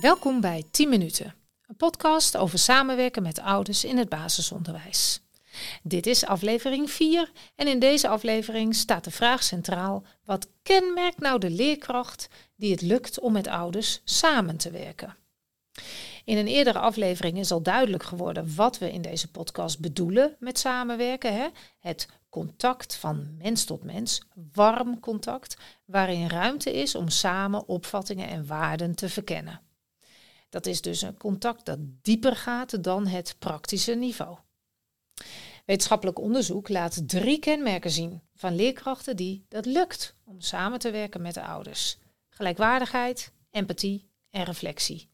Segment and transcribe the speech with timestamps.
[0.00, 1.34] Welkom bij 10 minuten,
[1.66, 5.20] een podcast over samenwerken met ouders in het basisonderwijs.
[5.82, 11.38] Dit is aflevering 4 en in deze aflevering staat de vraag centraal: wat kenmerkt nou
[11.38, 15.16] de leerkracht die het lukt om met ouders samen te werken?
[16.24, 20.58] In een eerdere aflevering is al duidelijk geworden wat we in deze podcast bedoelen met
[20.58, 21.34] samenwerken.
[21.34, 21.48] Hè?
[21.78, 24.22] Het contact van mens tot mens,
[24.52, 29.60] warm contact, waarin ruimte is om samen opvattingen en waarden te verkennen.
[30.48, 34.38] Dat is dus een contact dat dieper gaat dan het praktische niveau.
[35.64, 41.22] Wetenschappelijk onderzoek laat drie kenmerken zien van leerkrachten die dat lukt om samen te werken
[41.22, 41.98] met de ouders:
[42.28, 45.13] gelijkwaardigheid, empathie en reflectie.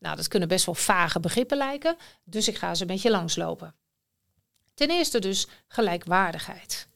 [0.00, 3.74] Nou, dat kunnen best wel vage begrippen lijken, dus ik ga ze een beetje langslopen.
[4.74, 6.88] Ten eerste dus gelijkwaardigheid.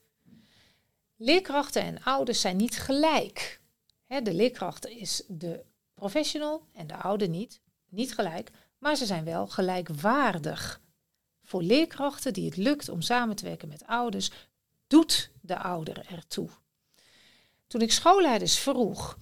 [1.15, 3.61] Leerkrachten en ouders zijn niet gelijk.
[4.07, 7.61] de leerkracht is de professional en de ouder niet
[7.95, 10.81] niet gelijk, maar ze zijn wel gelijkwaardig.
[11.43, 14.31] Voor leerkrachten die het lukt om samen te werken met ouders,
[14.87, 16.49] doet de ouder ertoe.
[17.67, 19.17] Toen ik schoolleiders vroeg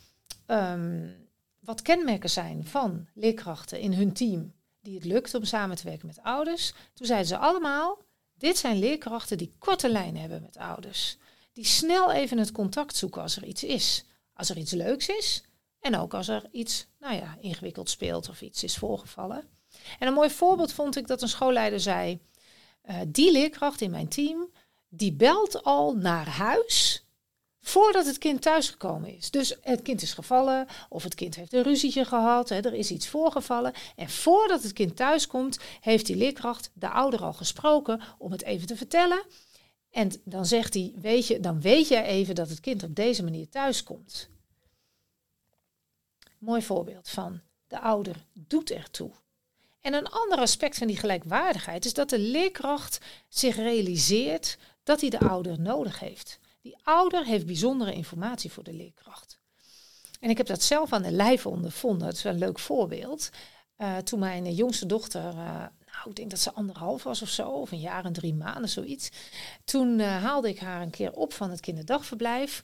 [0.47, 1.22] um,
[1.63, 6.07] wat kenmerken zijn van leerkrachten in hun team die het lukt om samen te werken
[6.07, 8.01] met ouders, toen zeiden ze allemaal:
[8.33, 11.17] dit zijn leerkrachten die korte lijnen hebben met ouders.
[11.53, 14.05] Die snel even het contact zoeken als er iets is.
[14.33, 15.43] Als er iets leuks is,
[15.79, 19.43] en ook als er iets, nou ja, ingewikkeld speelt of iets is voorgevallen.
[19.99, 22.19] En een mooi voorbeeld vond ik dat een schoolleider zei:
[22.85, 24.49] uh, die leerkracht in mijn team,
[24.87, 27.05] die belt al naar huis
[27.65, 29.31] voordat het kind thuisgekomen is.
[29.31, 32.91] Dus het kind is gevallen of het kind heeft een ruzietje gehad, hè, er is
[32.91, 33.73] iets voorgevallen.
[33.95, 38.67] En voordat het kind thuiskomt, heeft die leerkracht de ouder al gesproken om het even
[38.67, 39.23] te vertellen.
[39.91, 43.23] En dan zegt hij, weet je, dan weet je even dat het kind op deze
[43.23, 44.29] manier thuiskomt.
[46.37, 49.11] Mooi voorbeeld van de ouder doet ertoe.
[49.81, 55.09] En een ander aspect van die gelijkwaardigheid is dat de leerkracht zich realiseert dat hij
[55.09, 56.39] de ouder nodig heeft.
[56.63, 59.39] Die ouder heeft bijzondere informatie voor de leerkracht.
[60.19, 62.07] En ik heb dat zelf aan de lijve ondervonden.
[62.07, 63.29] Het is wel een leuk voorbeeld.
[63.77, 65.35] Uh, toen mijn jongste dochter, uh,
[65.85, 68.69] nou, ik denk dat ze anderhalf was of zo, of een jaar en drie maanden,
[68.69, 69.09] zoiets.
[69.63, 72.63] Toen uh, haalde ik haar een keer op van het kinderdagverblijf.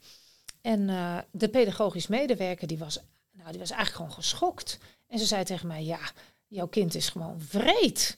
[0.61, 0.87] En
[1.31, 2.99] de pedagogisch medewerker die was
[3.39, 4.77] nou, die was eigenlijk gewoon geschokt.
[5.07, 5.99] En ze zei tegen mij, ja,
[6.47, 8.17] jouw kind is gewoon vreed.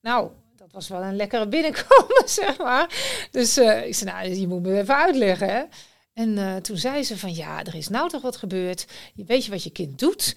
[0.00, 2.94] Nou, dat was wel een lekkere binnenkomen, zeg maar.
[3.30, 5.64] Dus uh, ik zei, nou, je moet me even uitleggen, hè.
[6.12, 8.86] En uh, toen zei ze van, ja, er is nou toch wat gebeurd.
[9.14, 10.36] Weet je wat je kind doet?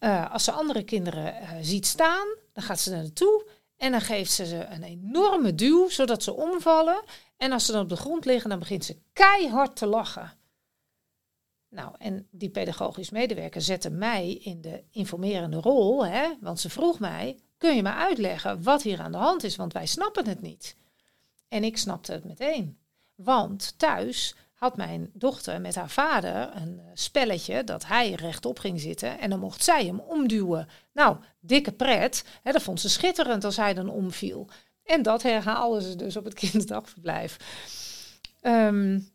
[0.00, 1.34] Uh, als ze andere kinderen
[1.64, 3.46] ziet staan, dan gaat ze er naartoe.
[3.76, 7.02] En dan geeft ze ze een enorme duw, zodat ze omvallen.
[7.36, 10.32] En als ze dan op de grond liggen, dan begint ze keihard te lachen.
[11.68, 16.98] Nou, en die pedagogisch medewerker zette mij in de informerende rol, hè, want ze vroeg
[16.98, 19.56] mij: kun je me uitleggen wat hier aan de hand is?
[19.56, 20.76] Want wij snappen het niet.
[21.48, 22.78] En ik snapte het meteen.
[23.14, 28.80] Want thuis had mijn dochter met haar vader een eh, spelletje dat hij rechtop ging
[28.80, 30.68] zitten en dan mocht zij hem omduwen.
[30.92, 32.24] Nou, dikke pret.
[32.42, 34.48] Hè, dat vond ze schitterend als hij dan omviel.
[34.84, 37.36] En dat herhaalden ze dus op het kinddagverblijf.
[38.42, 39.08] Um,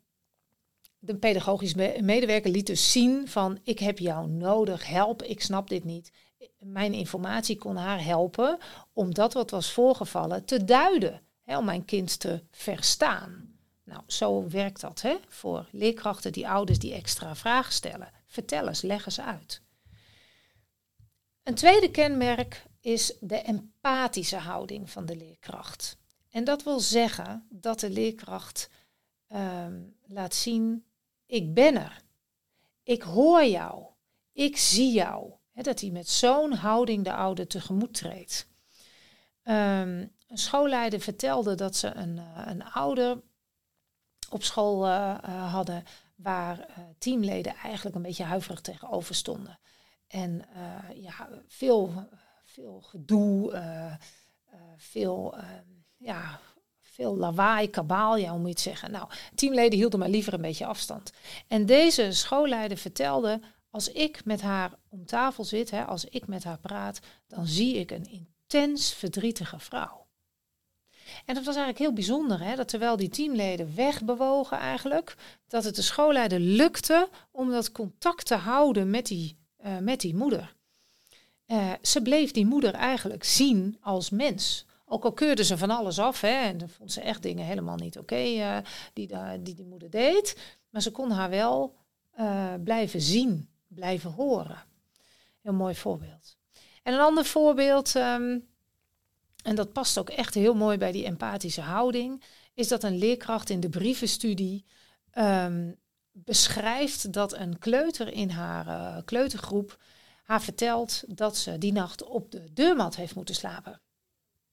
[0.98, 5.84] de pedagogisch medewerker liet dus zien van ik heb jou nodig, help, ik snap dit
[5.84, 6.12] niet.
[6.58, 8.58] Mijn informatie kon haar helpen
[8.92, 13.56] om dat wat was voorgevallen te duiden, hè, om mijn kind te verstaan.
[13.84, 18.10] Nou, zo werkt dat hè, voor leerkrachten die ouders die extra vragen stellen.
[18.26, 19.62] Vertel eens, leg eens uit.
[21.42, 25.96] Een tweede kenmerk is de empathische houding van de leerkracht.
[26.30, 28.70] En dat wil zeggen dat de leerkracht
[29.26, 30.84] ehm, laat zien
[31.32, 32.02] ik ben er.
[32.82, 33.84] Ik hoor jou.
[34.32, 35.32] Ik zie jou.
[35.54, 38.46] Dat hij met zo'n houding de ouder tegemoet treedt.
[39.44, 43.20] Um, een schoolleider vertelde dat ze een, uh, een ouder
[44.30, 45.84] op school uh, uh, hadden
[46.16, 46.66] waar
[46.98, 49.58] teamleden eigenlijk een beetje huiverig tegenover stonden.
[50.08, 50.44] En
[50.94, 52.08] ja, veel,
[52.44, 53.60] veel gedoe,
[54.76, 56.40] veel ehm, ja,
[56.80, 58.90] veel lawaai, kabaal, ja, hoe moet je het zeggen.
[58.90, 61.12] Nou, teamleden hielden maar liever een beetje afstand.
[61.48, 63.40] En deze schoolleider vertelde,
[63.72, 67.74] als ik met haar om tafel zit, hè, als ik met haar praat, dan zie
[67.74, 70.06] ik een intens verdrietige vrouw.
[71.24, 75.16] En dat was eigenlijk heel bijzonder, hè, dat terwijl die teamleden wegbewogen eigenlijk,
[75.46, 80.14] dat het de schoolleider lukte om dat contact te houden met die, uh, met die
[80.14, 80.54] moeder.
[81.46, 85.98] Uh, ze bleef die moeder eigenlijk zien als mens, Ook al keurde ze van alles
[85.98, 88.56] af, hè, en dan vond ze echt dingen helemaal niet oké eh,
[88.92, 89.10] die,
[89.42, 90.36] die die moeder deed.
[90.70, 91.74] Maar ze kon haar wel
[92.64, 94.64] blijven zien, blijven horen.
[95.40, 96.36] Heel mooi voorbeeld.
[96.82, 98.38] En een ander voorbeeld, ehm,
[99.42, 102.22] en dat past ook echt heel mooi bij die empathische houding,
[102.54, 104.64] is dat een leerkracht in de brievenstudie
[105.18, 105.76] um,
[106.12, 109.78] beschrijft dat een kleuter in haar uh, kleutergroep
[110.22, 113.80] haar vertelt dat ze die nacht op de deurmat heeft moeten slapen.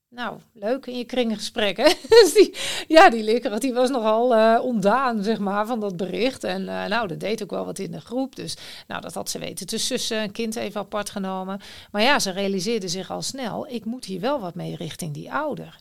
[0.09, 1.83] Nou, leuk in je kringgesprek, hè?
[2.09, 2.50] dus
[2.88, 6.44] ja, die leerkracht die was nogal uh, ontdaan, zeg maar, van dat bericht.
[6.44, 8.35] En uh, nou, dat deed ook wel wat in de groep.
[8.35, 8.57] Dus
[8.88, 11.61] nou, dat had ze weten te sussen, een kind even apart genomen.
[11.91, 15.31] Maar ja, ze realiseerde zich al snel, ik moet hier wel wat mee richting die
[15.31, 15.79] ouder.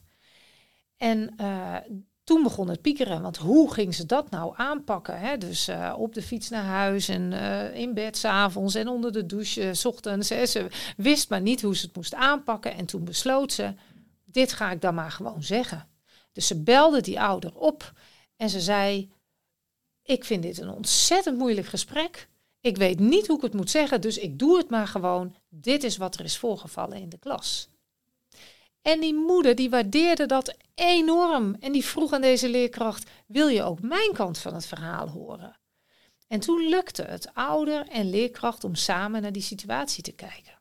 [0.97, 1.35] En
[2.25, 5.19] toen begon het piekeren, want hoe ging ze dat nou aanpakken?
[5.19, 5.39] Hè?
[5.39, 7.33] Dus op de fiets naar huis en
[7.75, 10.29] in bed s'avonds en onder de douche s ochtends.
[10.29, 10.67] Ze
[10.97, 13.75] wist maar niet hoe ze het moest aanpakken en toen besloot ze,
[14.31, 15.89] dit ga ik dan maar gewoon zeggen.
[16.33, 17.93] Dus ze belde die ouder op
[18.37, 19.13] en ze zei,
[20.03, 22.29] ik vind dit een ontzettend moeilijk gesprek.
[22.61, 25.35] Ik weet niet hoe ik het moet zeggen, dus ik doe het maar gewoon.
[25.49, 27.69] Dit is wat er is voorgevallen in de klas.
[28.83, 33.63] En die moeder die waardeerde dat enorm en die vroeg aan deze leerkracht: wil je
[33.63, 35.59] ook mijn kant van het verhaal horen?
[36.27, 40.59] En toen lukte het ouder en leerkracht om samen naar die situatie te kijken.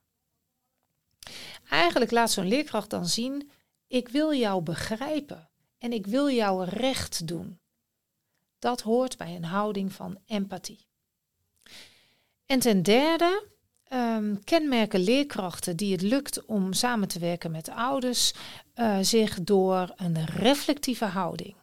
[1.68, 3.50] Eigenlijk laat zo'n leerkracht dan zien:
[3.88, 5.48] ik wil jou begrijpen
[5.78, 7.58] en ik wil jou recht doen.
[8.58, 10.86] Dat hoort bij een houding van empathie.
[12.46, 13.46] En ten derde
[13.92, 18.32] um, kenmerken leerkrachten die het lukt om samen te werken met ouders
[18.74, 21.54] uh, zich door een reflectieve houding.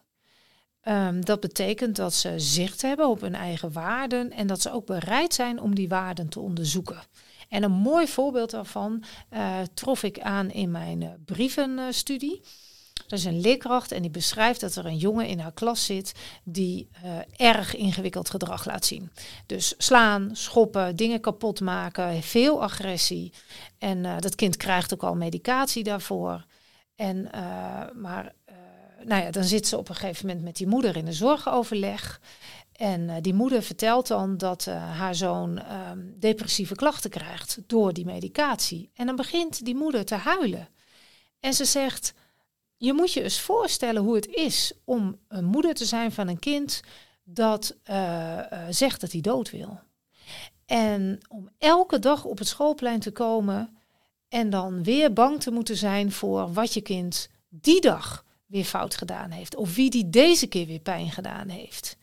[0.88, 4.86] Um, dat betekent dat ze zicht hebben op hun eigen waarden en dat ze ook
[4.86, 7.04] bereid zijn om die waarden te onderzoeken.
[7.50, 9.04] En een mooi voorbeeld daarvan
[9.34, 12.42] uh, trof ik aan in mijn uh, brievenstudie.
[13.08, 16.12] Er is een leerkracht en die beschrijft dat er een jongen in haar klas zit
[16.44, 19.12] die uh, erg ingewikkeld gedrag laat zien.
[19.46, 23.34] Dus slaan, schoppen, dingen kapot maken, veel agressie.
[23.78, 26.46] En dat kind krijgt ook al medicatie daarvoor.
[26.96, 27.30] En,
[27.96, 28.34] maar
[29.04, 32.22] nou ja, dan zit ze op een gegeven moment met die moeder in een zorgoverleg.
[32.76, 35.62] En die moeder vertelt dan dat haar zoon
[35.92, 38.90] um, depressieve klachten krijgt door die medicatie.
[38.94, 40.70] En dan begint die moeder te huilen.
[41.40, 42.14] En ze zegt:
[42.78, 46.40] je moet je eens voorstellen hoe het is om een moeder te zijn van een
[46.40, 46.82] kind
[47.24, 48.40] dat uh,
[48.70, 49.80] zegt dat hij dood wil.
[50.66, 53.78] En om elke dag op het schoolplein te komen
[54.30, 58.96] en dan weer bang te moeten zijn voor wat je kind die dag weer fout
[58.96, 59.56] gedaan heeft.
[59.56, 61.98] Of wie die deze keer weer pijn gedaan heeft.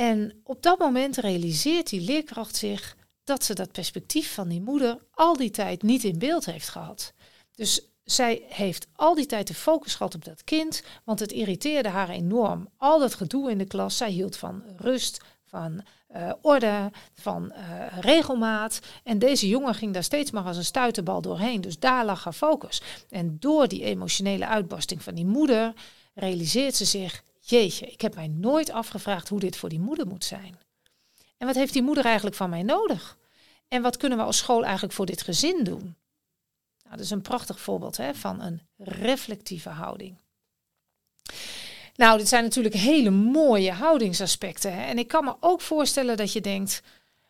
[0.00, 4.98] En op dat moment realiseert die leerkracht zich dat ze dat perspectief van die moeder
[5.10, 7.12] al die tijd niet in beeld heeft gehad.
[7.54, 11.88] Dus zij heeft al die tijd de focus gehad op dat kind, want het irriteerde
[11.88, 12.68] haar enorm.
[12.76, 13.96] Al dat gedoe in de klas.
[13.96, 15.82] Zij hield van rust, van
[16.16, 18.80] uh, orde, van uh, regelmaat.
[19.04, 21.60] En deze jongen ging daar steeds maar als een stuiterbal doorheen.
[21.60, 22.82] Dus daar lag haar focus.
[23.10, 25.72] En door die emotionele uitbarsting van die moeder
[26.14, 30.24] realiseert ze zich: Jeetje, ik heb mij nooit afgevraagd hoe dit voor die moeder moet
[30.24, 30.58] zijn.
[31.36, 33.18] En wat heeft die moeder eigenlijk van mij nodig?
[33.68, 35.96] En wat kunnen we als school eigenlijk voor dit gezin doen?
[36.82, 40.18] Nou, dat is een prachtig voorbeeld hè, van een reflectieve houding.
[41.94, 44.74] Nou, dit zijn natuurlijk hele mooie houdingsaspecten.
[44.74, 44.82] Hè?
[44.82, 46.82] En ik kan me ook voorstellen dat je denkt,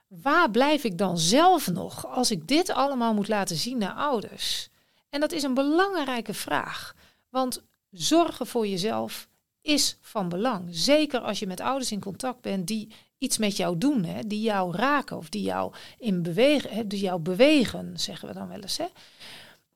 [0.06, 4.68] waar blijf ik dan zelf nog als ik dit allemaal moet laten zien naar ouders?
[5.08, 6.94] En dat is een belangrijke vraag.
[7.28, 9.28] Want zorgen voor jezelf
[9.70, 10.68] is van belang.
[10.70, 14.40] Zeker als je met ouders in contact bent die iets met jou doen, hè, die
[14.40, 18.60] jou raken of die jou in bewegen, hè, die jou bewegen, zeggen we dan wel
[18.60, 18.78] eens.
[18.78, 18.86] Hè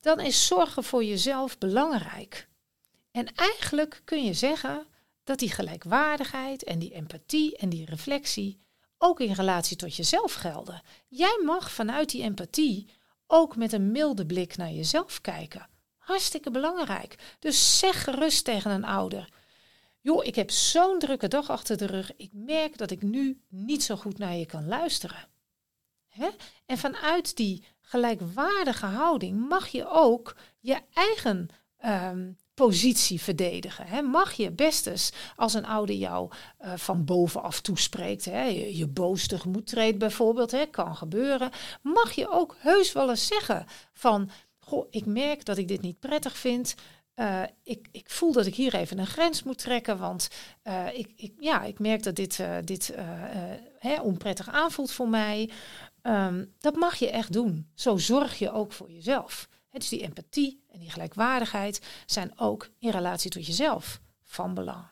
[0.05, 2.49] dan is zorgen voor jezelf belangrijk.
[3.11, 4.87] En eigenlijk kun je zeggen
[5.25, 8.61] dat die gelijkwaardigheid en die empathie en die reflectie
[8.99, 10.83] ook in relatie tot jezelf gelden.
[11.09, 12.89] Jij mag vanuit die empathie
[13.27, 15.69] ook met een milde blik naar jezelf kijken.
[15.99, 17.37] Hartstikke belangrijk.
[17.39, 19.29] Dus zeg gerust tegen een ouder:
[20.05, 22.17] Joh, ik heb zo'n drukke dag achter de rug.
[22.17, 25.29] Ik merk dat ik nu niet zo goed naar je kan luisteren.
[26.09, 26.29] Hè?
[26.67, 31.49] En vanuit die gelijkwaardige houding mag je ook je eigen
[31.85, 33.87] um, positie verdedigen.
[33.87, 34.03] Hè?
[34.03, 36.31] Mag je best eens, als een ouder jou
[36.61, 38.43] uh, van bovenaf toespreekt, hè?
[38.43, 40.67] je, je boos tegemoet treedt bijvoorbeeld, hè?
[40.67, 41.51] kan gebeuren,
[41.83, 46.01] mag je ook heus wel eens zeggen van, goh, ik merk dat ik dit niet
[46.01, 46.75] prettig vind.
[47.15, 50.29] Eh, ik, ik voel dat ik hier even een grens moet trekken, want
[50.63, 52.95] eh, ik, ik, ja, ik merk dat dit, eh, dit
[53.79, 55.51] hè, onprettig aanvoelt voor mij.
[56.03, 57.71] Ehm, dat mag je echt doen.
[57.75, 59.49] Zo zorg je ook voor jezelf.
[59.71, 64.85] Dus die empathie en die gelijkwaardigheid zijn ook in relatie tot jezelf van belang.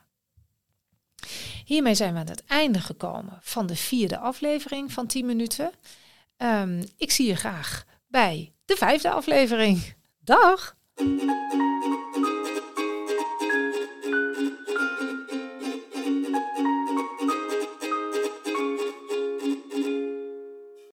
[1.65, 5.71] Hiermee zijn we aan het einde gekomen van de vierde aflevering van 10 minuten.
[6.37, 9.93] Ehm, ik zie je graag bij de vijfde aflevering.
[10.19, 10.75] Dag!
[10.99, 12.32] Müzik